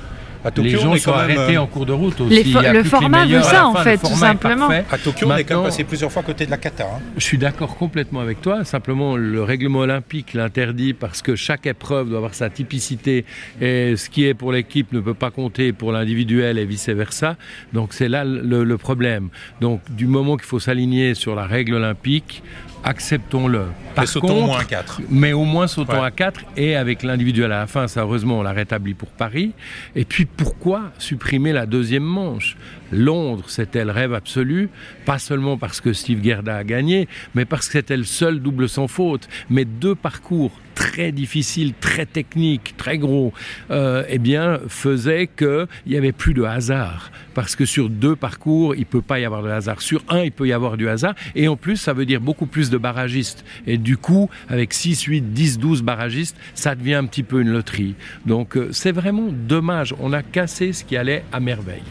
[0.47, 2.21] À Tokyo, les gens on est sont quand même, arrêtés euh, en cours de route
[2.21, 2.55] aussi.
[2.55, 3.83] A le format veut ça, en fin.
[3.83, 4.69] fait, tout simplement.
[4.69, 6.87] À Tokyo, on est quand même passé plusieurs fois à côté de la Qatar.
[6.97, 7.01] hein.
[7.17, 8.63] Je suis d'accord complètement avec toi.
[8.63, 13.25] Simplement, le règlement olympique l'interdit parce que chaque épreuve doit avoir sa typicité
[13.63, 17.37] et ce qui est pour l'équipe ne peut pas compter pour l'individuel et vice versa.
[17.73, 19.31] Donc c'est là le, le problème.
[19.63, 22.43] Donc du moment qu'il faut s'aligner sur la règle olympique,
[22.85, 23.67] acceptons-le.
[23.97, 25.01] Mais sautons contre, au moins à 4.
[25.11, 26.07] mais au moins sautons Ouais.
[26.07, 29.53] à 4 et avec l'individuel à la fin, ça heureusement on l'a rétabli pour Paris.
[29.95, 32.57] Et puis pourquoi supprimer la deuxième manche?
[32.93, 34.69] Londres, c'était le rêve absolu,
[35.07, 38.69] pas seulement parce que Steve Gerda a gagné, mais parce que c'était le seul double
[38.69, 39.29] sans faute.
[39.51, 40.53] Mais deux parcours
[40.85, 43.33] très difficiles, très techniques, très gros,
[43.71, 47.11] euh, eh bien, faisaient qu'il n'y avait plus de hasard.
[47.33, 49.81] Parce que sur deux parcours, il ne peut pas y avoir de hasard.
[49.81, 51.15] Sur un, il peut y avoir du hasard.
[51.35, 53.47] Et en plus, ça veut dire beaucoup plus de barragistes.
[53.67, 57.51] Et du coup, avec 6, 8, 10, 12 barragistes, ça devient un petit peu une
[57.51, 57.95] loterie.
[58.27, 59.95] Donc, euh, c'est vraiment dommage.
[60.01, 61.83] On a cassé ce qui allait à merveille.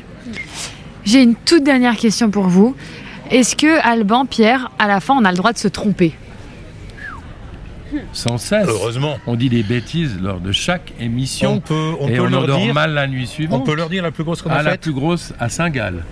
[1.04, 2.76] J'ai une toute dernière question pour vous.
[3.32, 6.14] Est-ce que Alban, Pierre, à la fin, on a le droit de se tromper?
[8.14, 8.68] Sans cesse.
[8.68, 9.18] Heureusement.
[9.28, 11.54] On dit des bêtises lors de chaque émission.
[11.54, 12.74] On peut, on et peut on leur dire.
[12.74, 13.66] mal la nuit On suivante.
[13.66, 16.04] peut leur dire la plus grosse qu'on a à la plus grosse à Saint-Gall.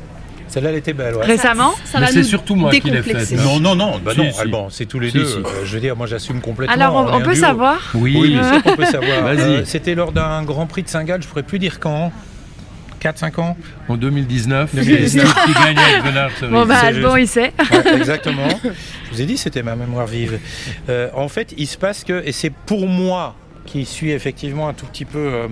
[0.48, 1.26] Celle-là, elle était belle, ouais.
[1.26, 3.32] Récemment Ça Mais va c'est surtout moi qui l'ai faite.
[3.38, 4.42] Non, non, non, bah Si, non, si.
[4.42, 5.26] Alban, c'est tous les Si, deux.
[5.26, 5.38] si.
[5.38, 6.76] Euh, je veux dire, moi j'assume complètement.
[6.76, 9.22] Alors, on, on rien peut savoir Oui, qu'on peut savoir.
[9.24, 9.40] Vas-y.
[9.40, 12.12] Euh, C'était lors d'un Grand Prix de Saint-Gall, je pourrais plus dire quand.
[13.02, 13.58] 4-5 ans
[13.90, 15.46] En 2019, 2019.
[15.46, 16.52] qui gagne avec Bernard Cerise.
[16.52, 17.52] Bon, bah, Alban, il sait.
[17.72, 18.48] Ouais, exactement.
[18.64, 20.40] Je vous ai dit, c'était ma mémoire vive.
[20.90, 23.36] Euh, en fait, il se passe que, et c'est pour moi
[23.66, 25.48] qui suis effectivement un tout petit peu euh,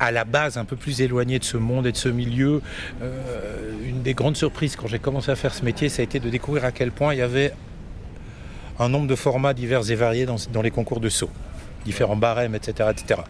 [0.00, 2.62] à la base un peu plus éloigné de ce monde et de ce milieu,
[3.02, 6.20] euh, une des grandes surprises quand j'ai commencé à faire ce métier, ça a été
[6.20, 7.52] de découvrir à quel point il y avait
[8.78, 11.30] un nombre de formats divers et variés dans, dans les concours de saut,
[11.84, 13.20] différents barèmes, etc., etc.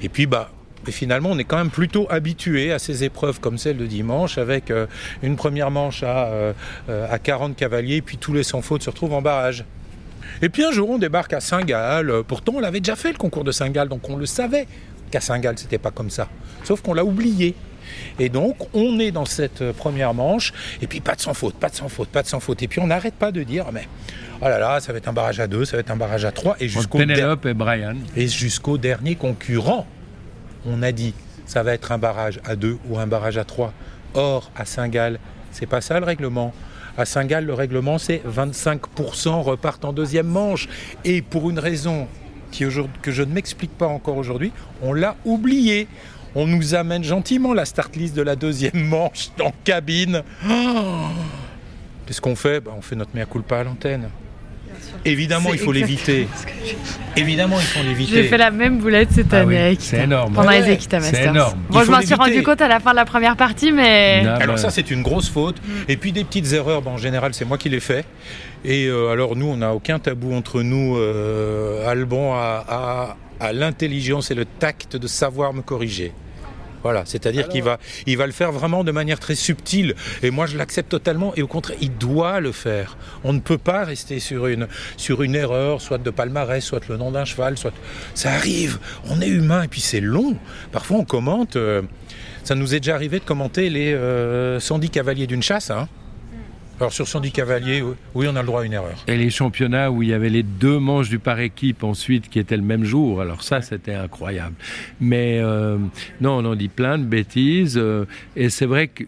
[0.00, 0.50] Et puis, bah,
[0.86, 4.38] et finalement, on est quand même plutôt habitué à ces épreuves comme celle de dimanche,
[4.38, 4.86] avec euh,
[5.22, 6.52] une première manche à, euh,
[6.88, 9.64] euh, à 40 cavaliers, puis tous les sans faute se retrouvent en barrage.
[10.40, 12.10] Et puis un jour, on débarque à Saint-Gall.
[12.10, 14.66] Euh, Pourtant, on l'avait déjà fait le concours de Saint-Gall, donc on le savait
[15.10, 16.28] qu'à Saint-Gall, c'était pas comme ça.
[16.64, 17.54] Sauf qu'on l'a oublié.
[18.18, 21.54] Et donc, on est dans cette euh, première manche, et puis pas de sans faute,
[21.56, 22.62] pas de sans faute, pas de sans faute.
[22.62, 23.86] Et puis on n'arrête pas de dire, mais
[24.40, 26.24] oh là là, ça va être un barrage à deux, ça va être un barrage
[26.24, 27.96] à trois, et Entre jusqu'au der- Penelope et Brian.
[28.16, 29.86] et jusqu'au dernier concurrent,
[30.66, 31.14] on a dit
[31.46, 33.72] ça va être un barrage à 2 ou un barrage à 3.
[34.14, 35.18] Or, à Saint-Gall,
[35.50, 36.52] c'est pas ça le règlement.
[36.96, 40.68] À Saint-Gall, le règlement, c'est 25% repartent en deuxième manche.
[41.04, 42.06] Et pour une raison
[42.50, 42.64] qui,
[43.00, 45.88] que je ne m'explique pas encore aujourd'hui, on l'a oublié.
[46.34, 50.22] On nous amène gentiment la start list de la deuxième manche en cabine.
[50.48, 51.06] Oh
[52.06, 52.60] Qu'est-ce qu'on fait?
[52.60, 54.08] Ben, On fait notre mea culpa à l'antenne.
[55.04, 56.28] Évidemment, il faut l'éviter.
[57.16, 58.14] Évidemment, il faut l'éviter.
[58.22, 60.32] J'ai fait la même boulette cette Ah année oui, avec c'est énorme.
[60.32, 61.58] Pendant Ouais, les Equita c'est énorme.
[61.68, 64.22] Bon, je m'en suis rendu compte à la fin de la première partie, mais.
[64.22, 64.30] Non.
[64.36, 65.56] Alors bah, ça c'est une grosse faute.
[65.88, 68.04] Et puis des petites erreurs, bon, en général c'est moi qui les fais.
[68.64, 70.96] Et euh, alors nous on n'a aucun tabou entre nous.
[70.96, 76.12] Euh, Alban a, a- a l'intelligence et le tact de savoir me corriger.
[76.82, 79.94] Voilà, c'est-à-dire qu'il va, il va le faire vraiment de manière très subtile.
[80.22, 81.32] Et moi, je l'accepte totalement.
[81.36, 82.96] Et au contraire, il doit le faire.
[83.24, 84.66] On ne peut pas rester sur une,
[84.96, 87.72] sur une erreur, soit de palmarès, soit le nom d'un cheval, soit.
[88.14, 88.78] Ça arrive.
[89.08, 90.36] On est humain et puis c'est long.
[90.72, 91.56] Parfois, on commente.
[91.56, 91.82] euh,
[92.44, 95.70] ça nous est déjà arrivé de commenter les euh, 110 cavaliers d'une chasse.
[95.70, 95.88] hein.
[96.82, 97.80] Alors sur 110 cavaliers,
[98.12, 98.96] oui, on a le droit à une erreur.
[99.06, 102.40] Et les championnats où il y avait les deux manches du par équipe ensuite qui
[102.40, 103.20] étaient le même jour.
[103.20, 104.56] Alors ça, c'était incroyable.
[105.00, 105.78] Mais euh,
[106.20, 107.78] non, on en dit plein de bêtises.
[107.78, 109.04] euh, et c'est vrai que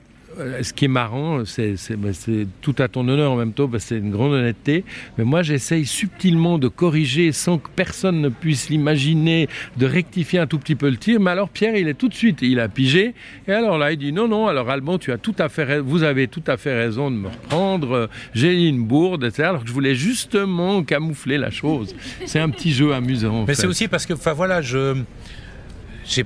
[0.62, 3.78] ce qui est marrant, c'est bah, c'est tout à ton honneur en même temps, que
[3.78, 4.84] c'est une grande honnêteté.
[5.18, 10.46] Mais moi, j'essaye subtilement de corriger sans que personne ne puisse l'imaginer, de rectifier un
[10.46, 11.20] tout petit peu le tir.
[11.20, 13.14] Mais alors, Pierre, il est tout de suite, il a pigé.
[13.48, 16.02] Et alors là, il dit non, non, alors Alban, tu as tout à fait, vous
[16.02, 17.92] avez tout à fait raison de me reprendre.
[17.92, 19.48] Euh, J'ai une bourde, etc.
[19.48, 21.94] Alors que je voulais justement camoufler la chose.
[22.24, 23.42] C'est un petit jeu amusant.
[23.42, 24.96] en Mais c'est aussi parce que, enfin voilà, je,
[26.04, 26.24] j'ai,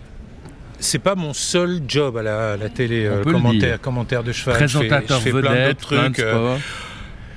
[0.80, 3.32] c'est pas mon seul job à la, à la télé, On euh, peut
[3.80, 4.54] commentaire, de cheval.
[4.68, 6.18] Je fais- présentateur je fais, plein vedette, d'autres plein de trucs.
[6.24, 6.58] euh, sport.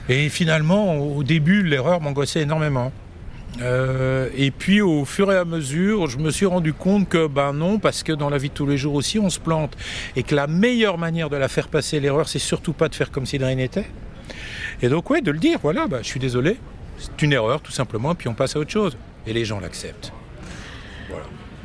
[0.09, 2.91] Et finalement, au début, l'erreur m'angoissait énormément.
[3.61, 7.51] Euh, et puis au fur et à mesure, je me suis rendu compte que ben
[7.53, 9.75] non, parce que dans la vie de tous les jours aussi, on se plante.
[10.15, 13.11] Et que la meilleure manière de la faire passer l'erreur, c'est surtout pas de faire
[13.11, 13.85] comme si de rien n'était.
[14.81, 16.57] Et donc ouais, de le dire, voilà, bah, je suis désolé,
[16.97, 18.97] c'est une erreur tout simplement, puis on passe à autre chose.
[19.27, 20.13] Et les gens l'acceptent.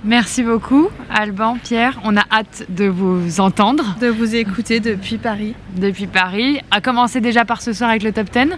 [0.04, 1.98] Merci beaucoup, Alban, Pierre.
[2.04, 3.96] On a hâte de vous entendre.
[4.00, 5.54] De vous écouter depuis Paris.
[5.76, 6.60] Depuis Paris.
[6.70, 8.50] À commencer déjà par ce soir avec le top 10.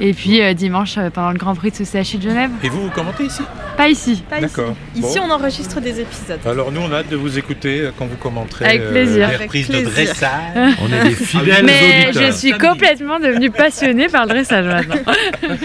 [0.00, 2.50] Et puis euh, dimanche euh, pendant le Grand Prix de ce CHI de Genève.
[2.62, 3.42] Et vous, vous commentez ici?
[3.76, 4.22] Pas ici.
[4.28, 4.46] Pas ici.
[4.48, 4.74] D'accord.
[4.96, 5.26] Ici, Bon.
[5.28, 6.40] on enregistre des épisodes.
[6.44, 9.28] Alors nous, on a hâte de vous écouter euh, quand vous commenterez Avec plaisir.
[9.28, 10.74] les Avec reprises de dressage.
[10.82, 12.32] On est des fidèles Mais auditeurs.
[12.32, 15.12] je suis complètement devenue passionnée par le dressage maintenant.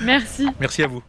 [0.00, 0.48] Merci.
[0.58, 1.02] Merci à vous.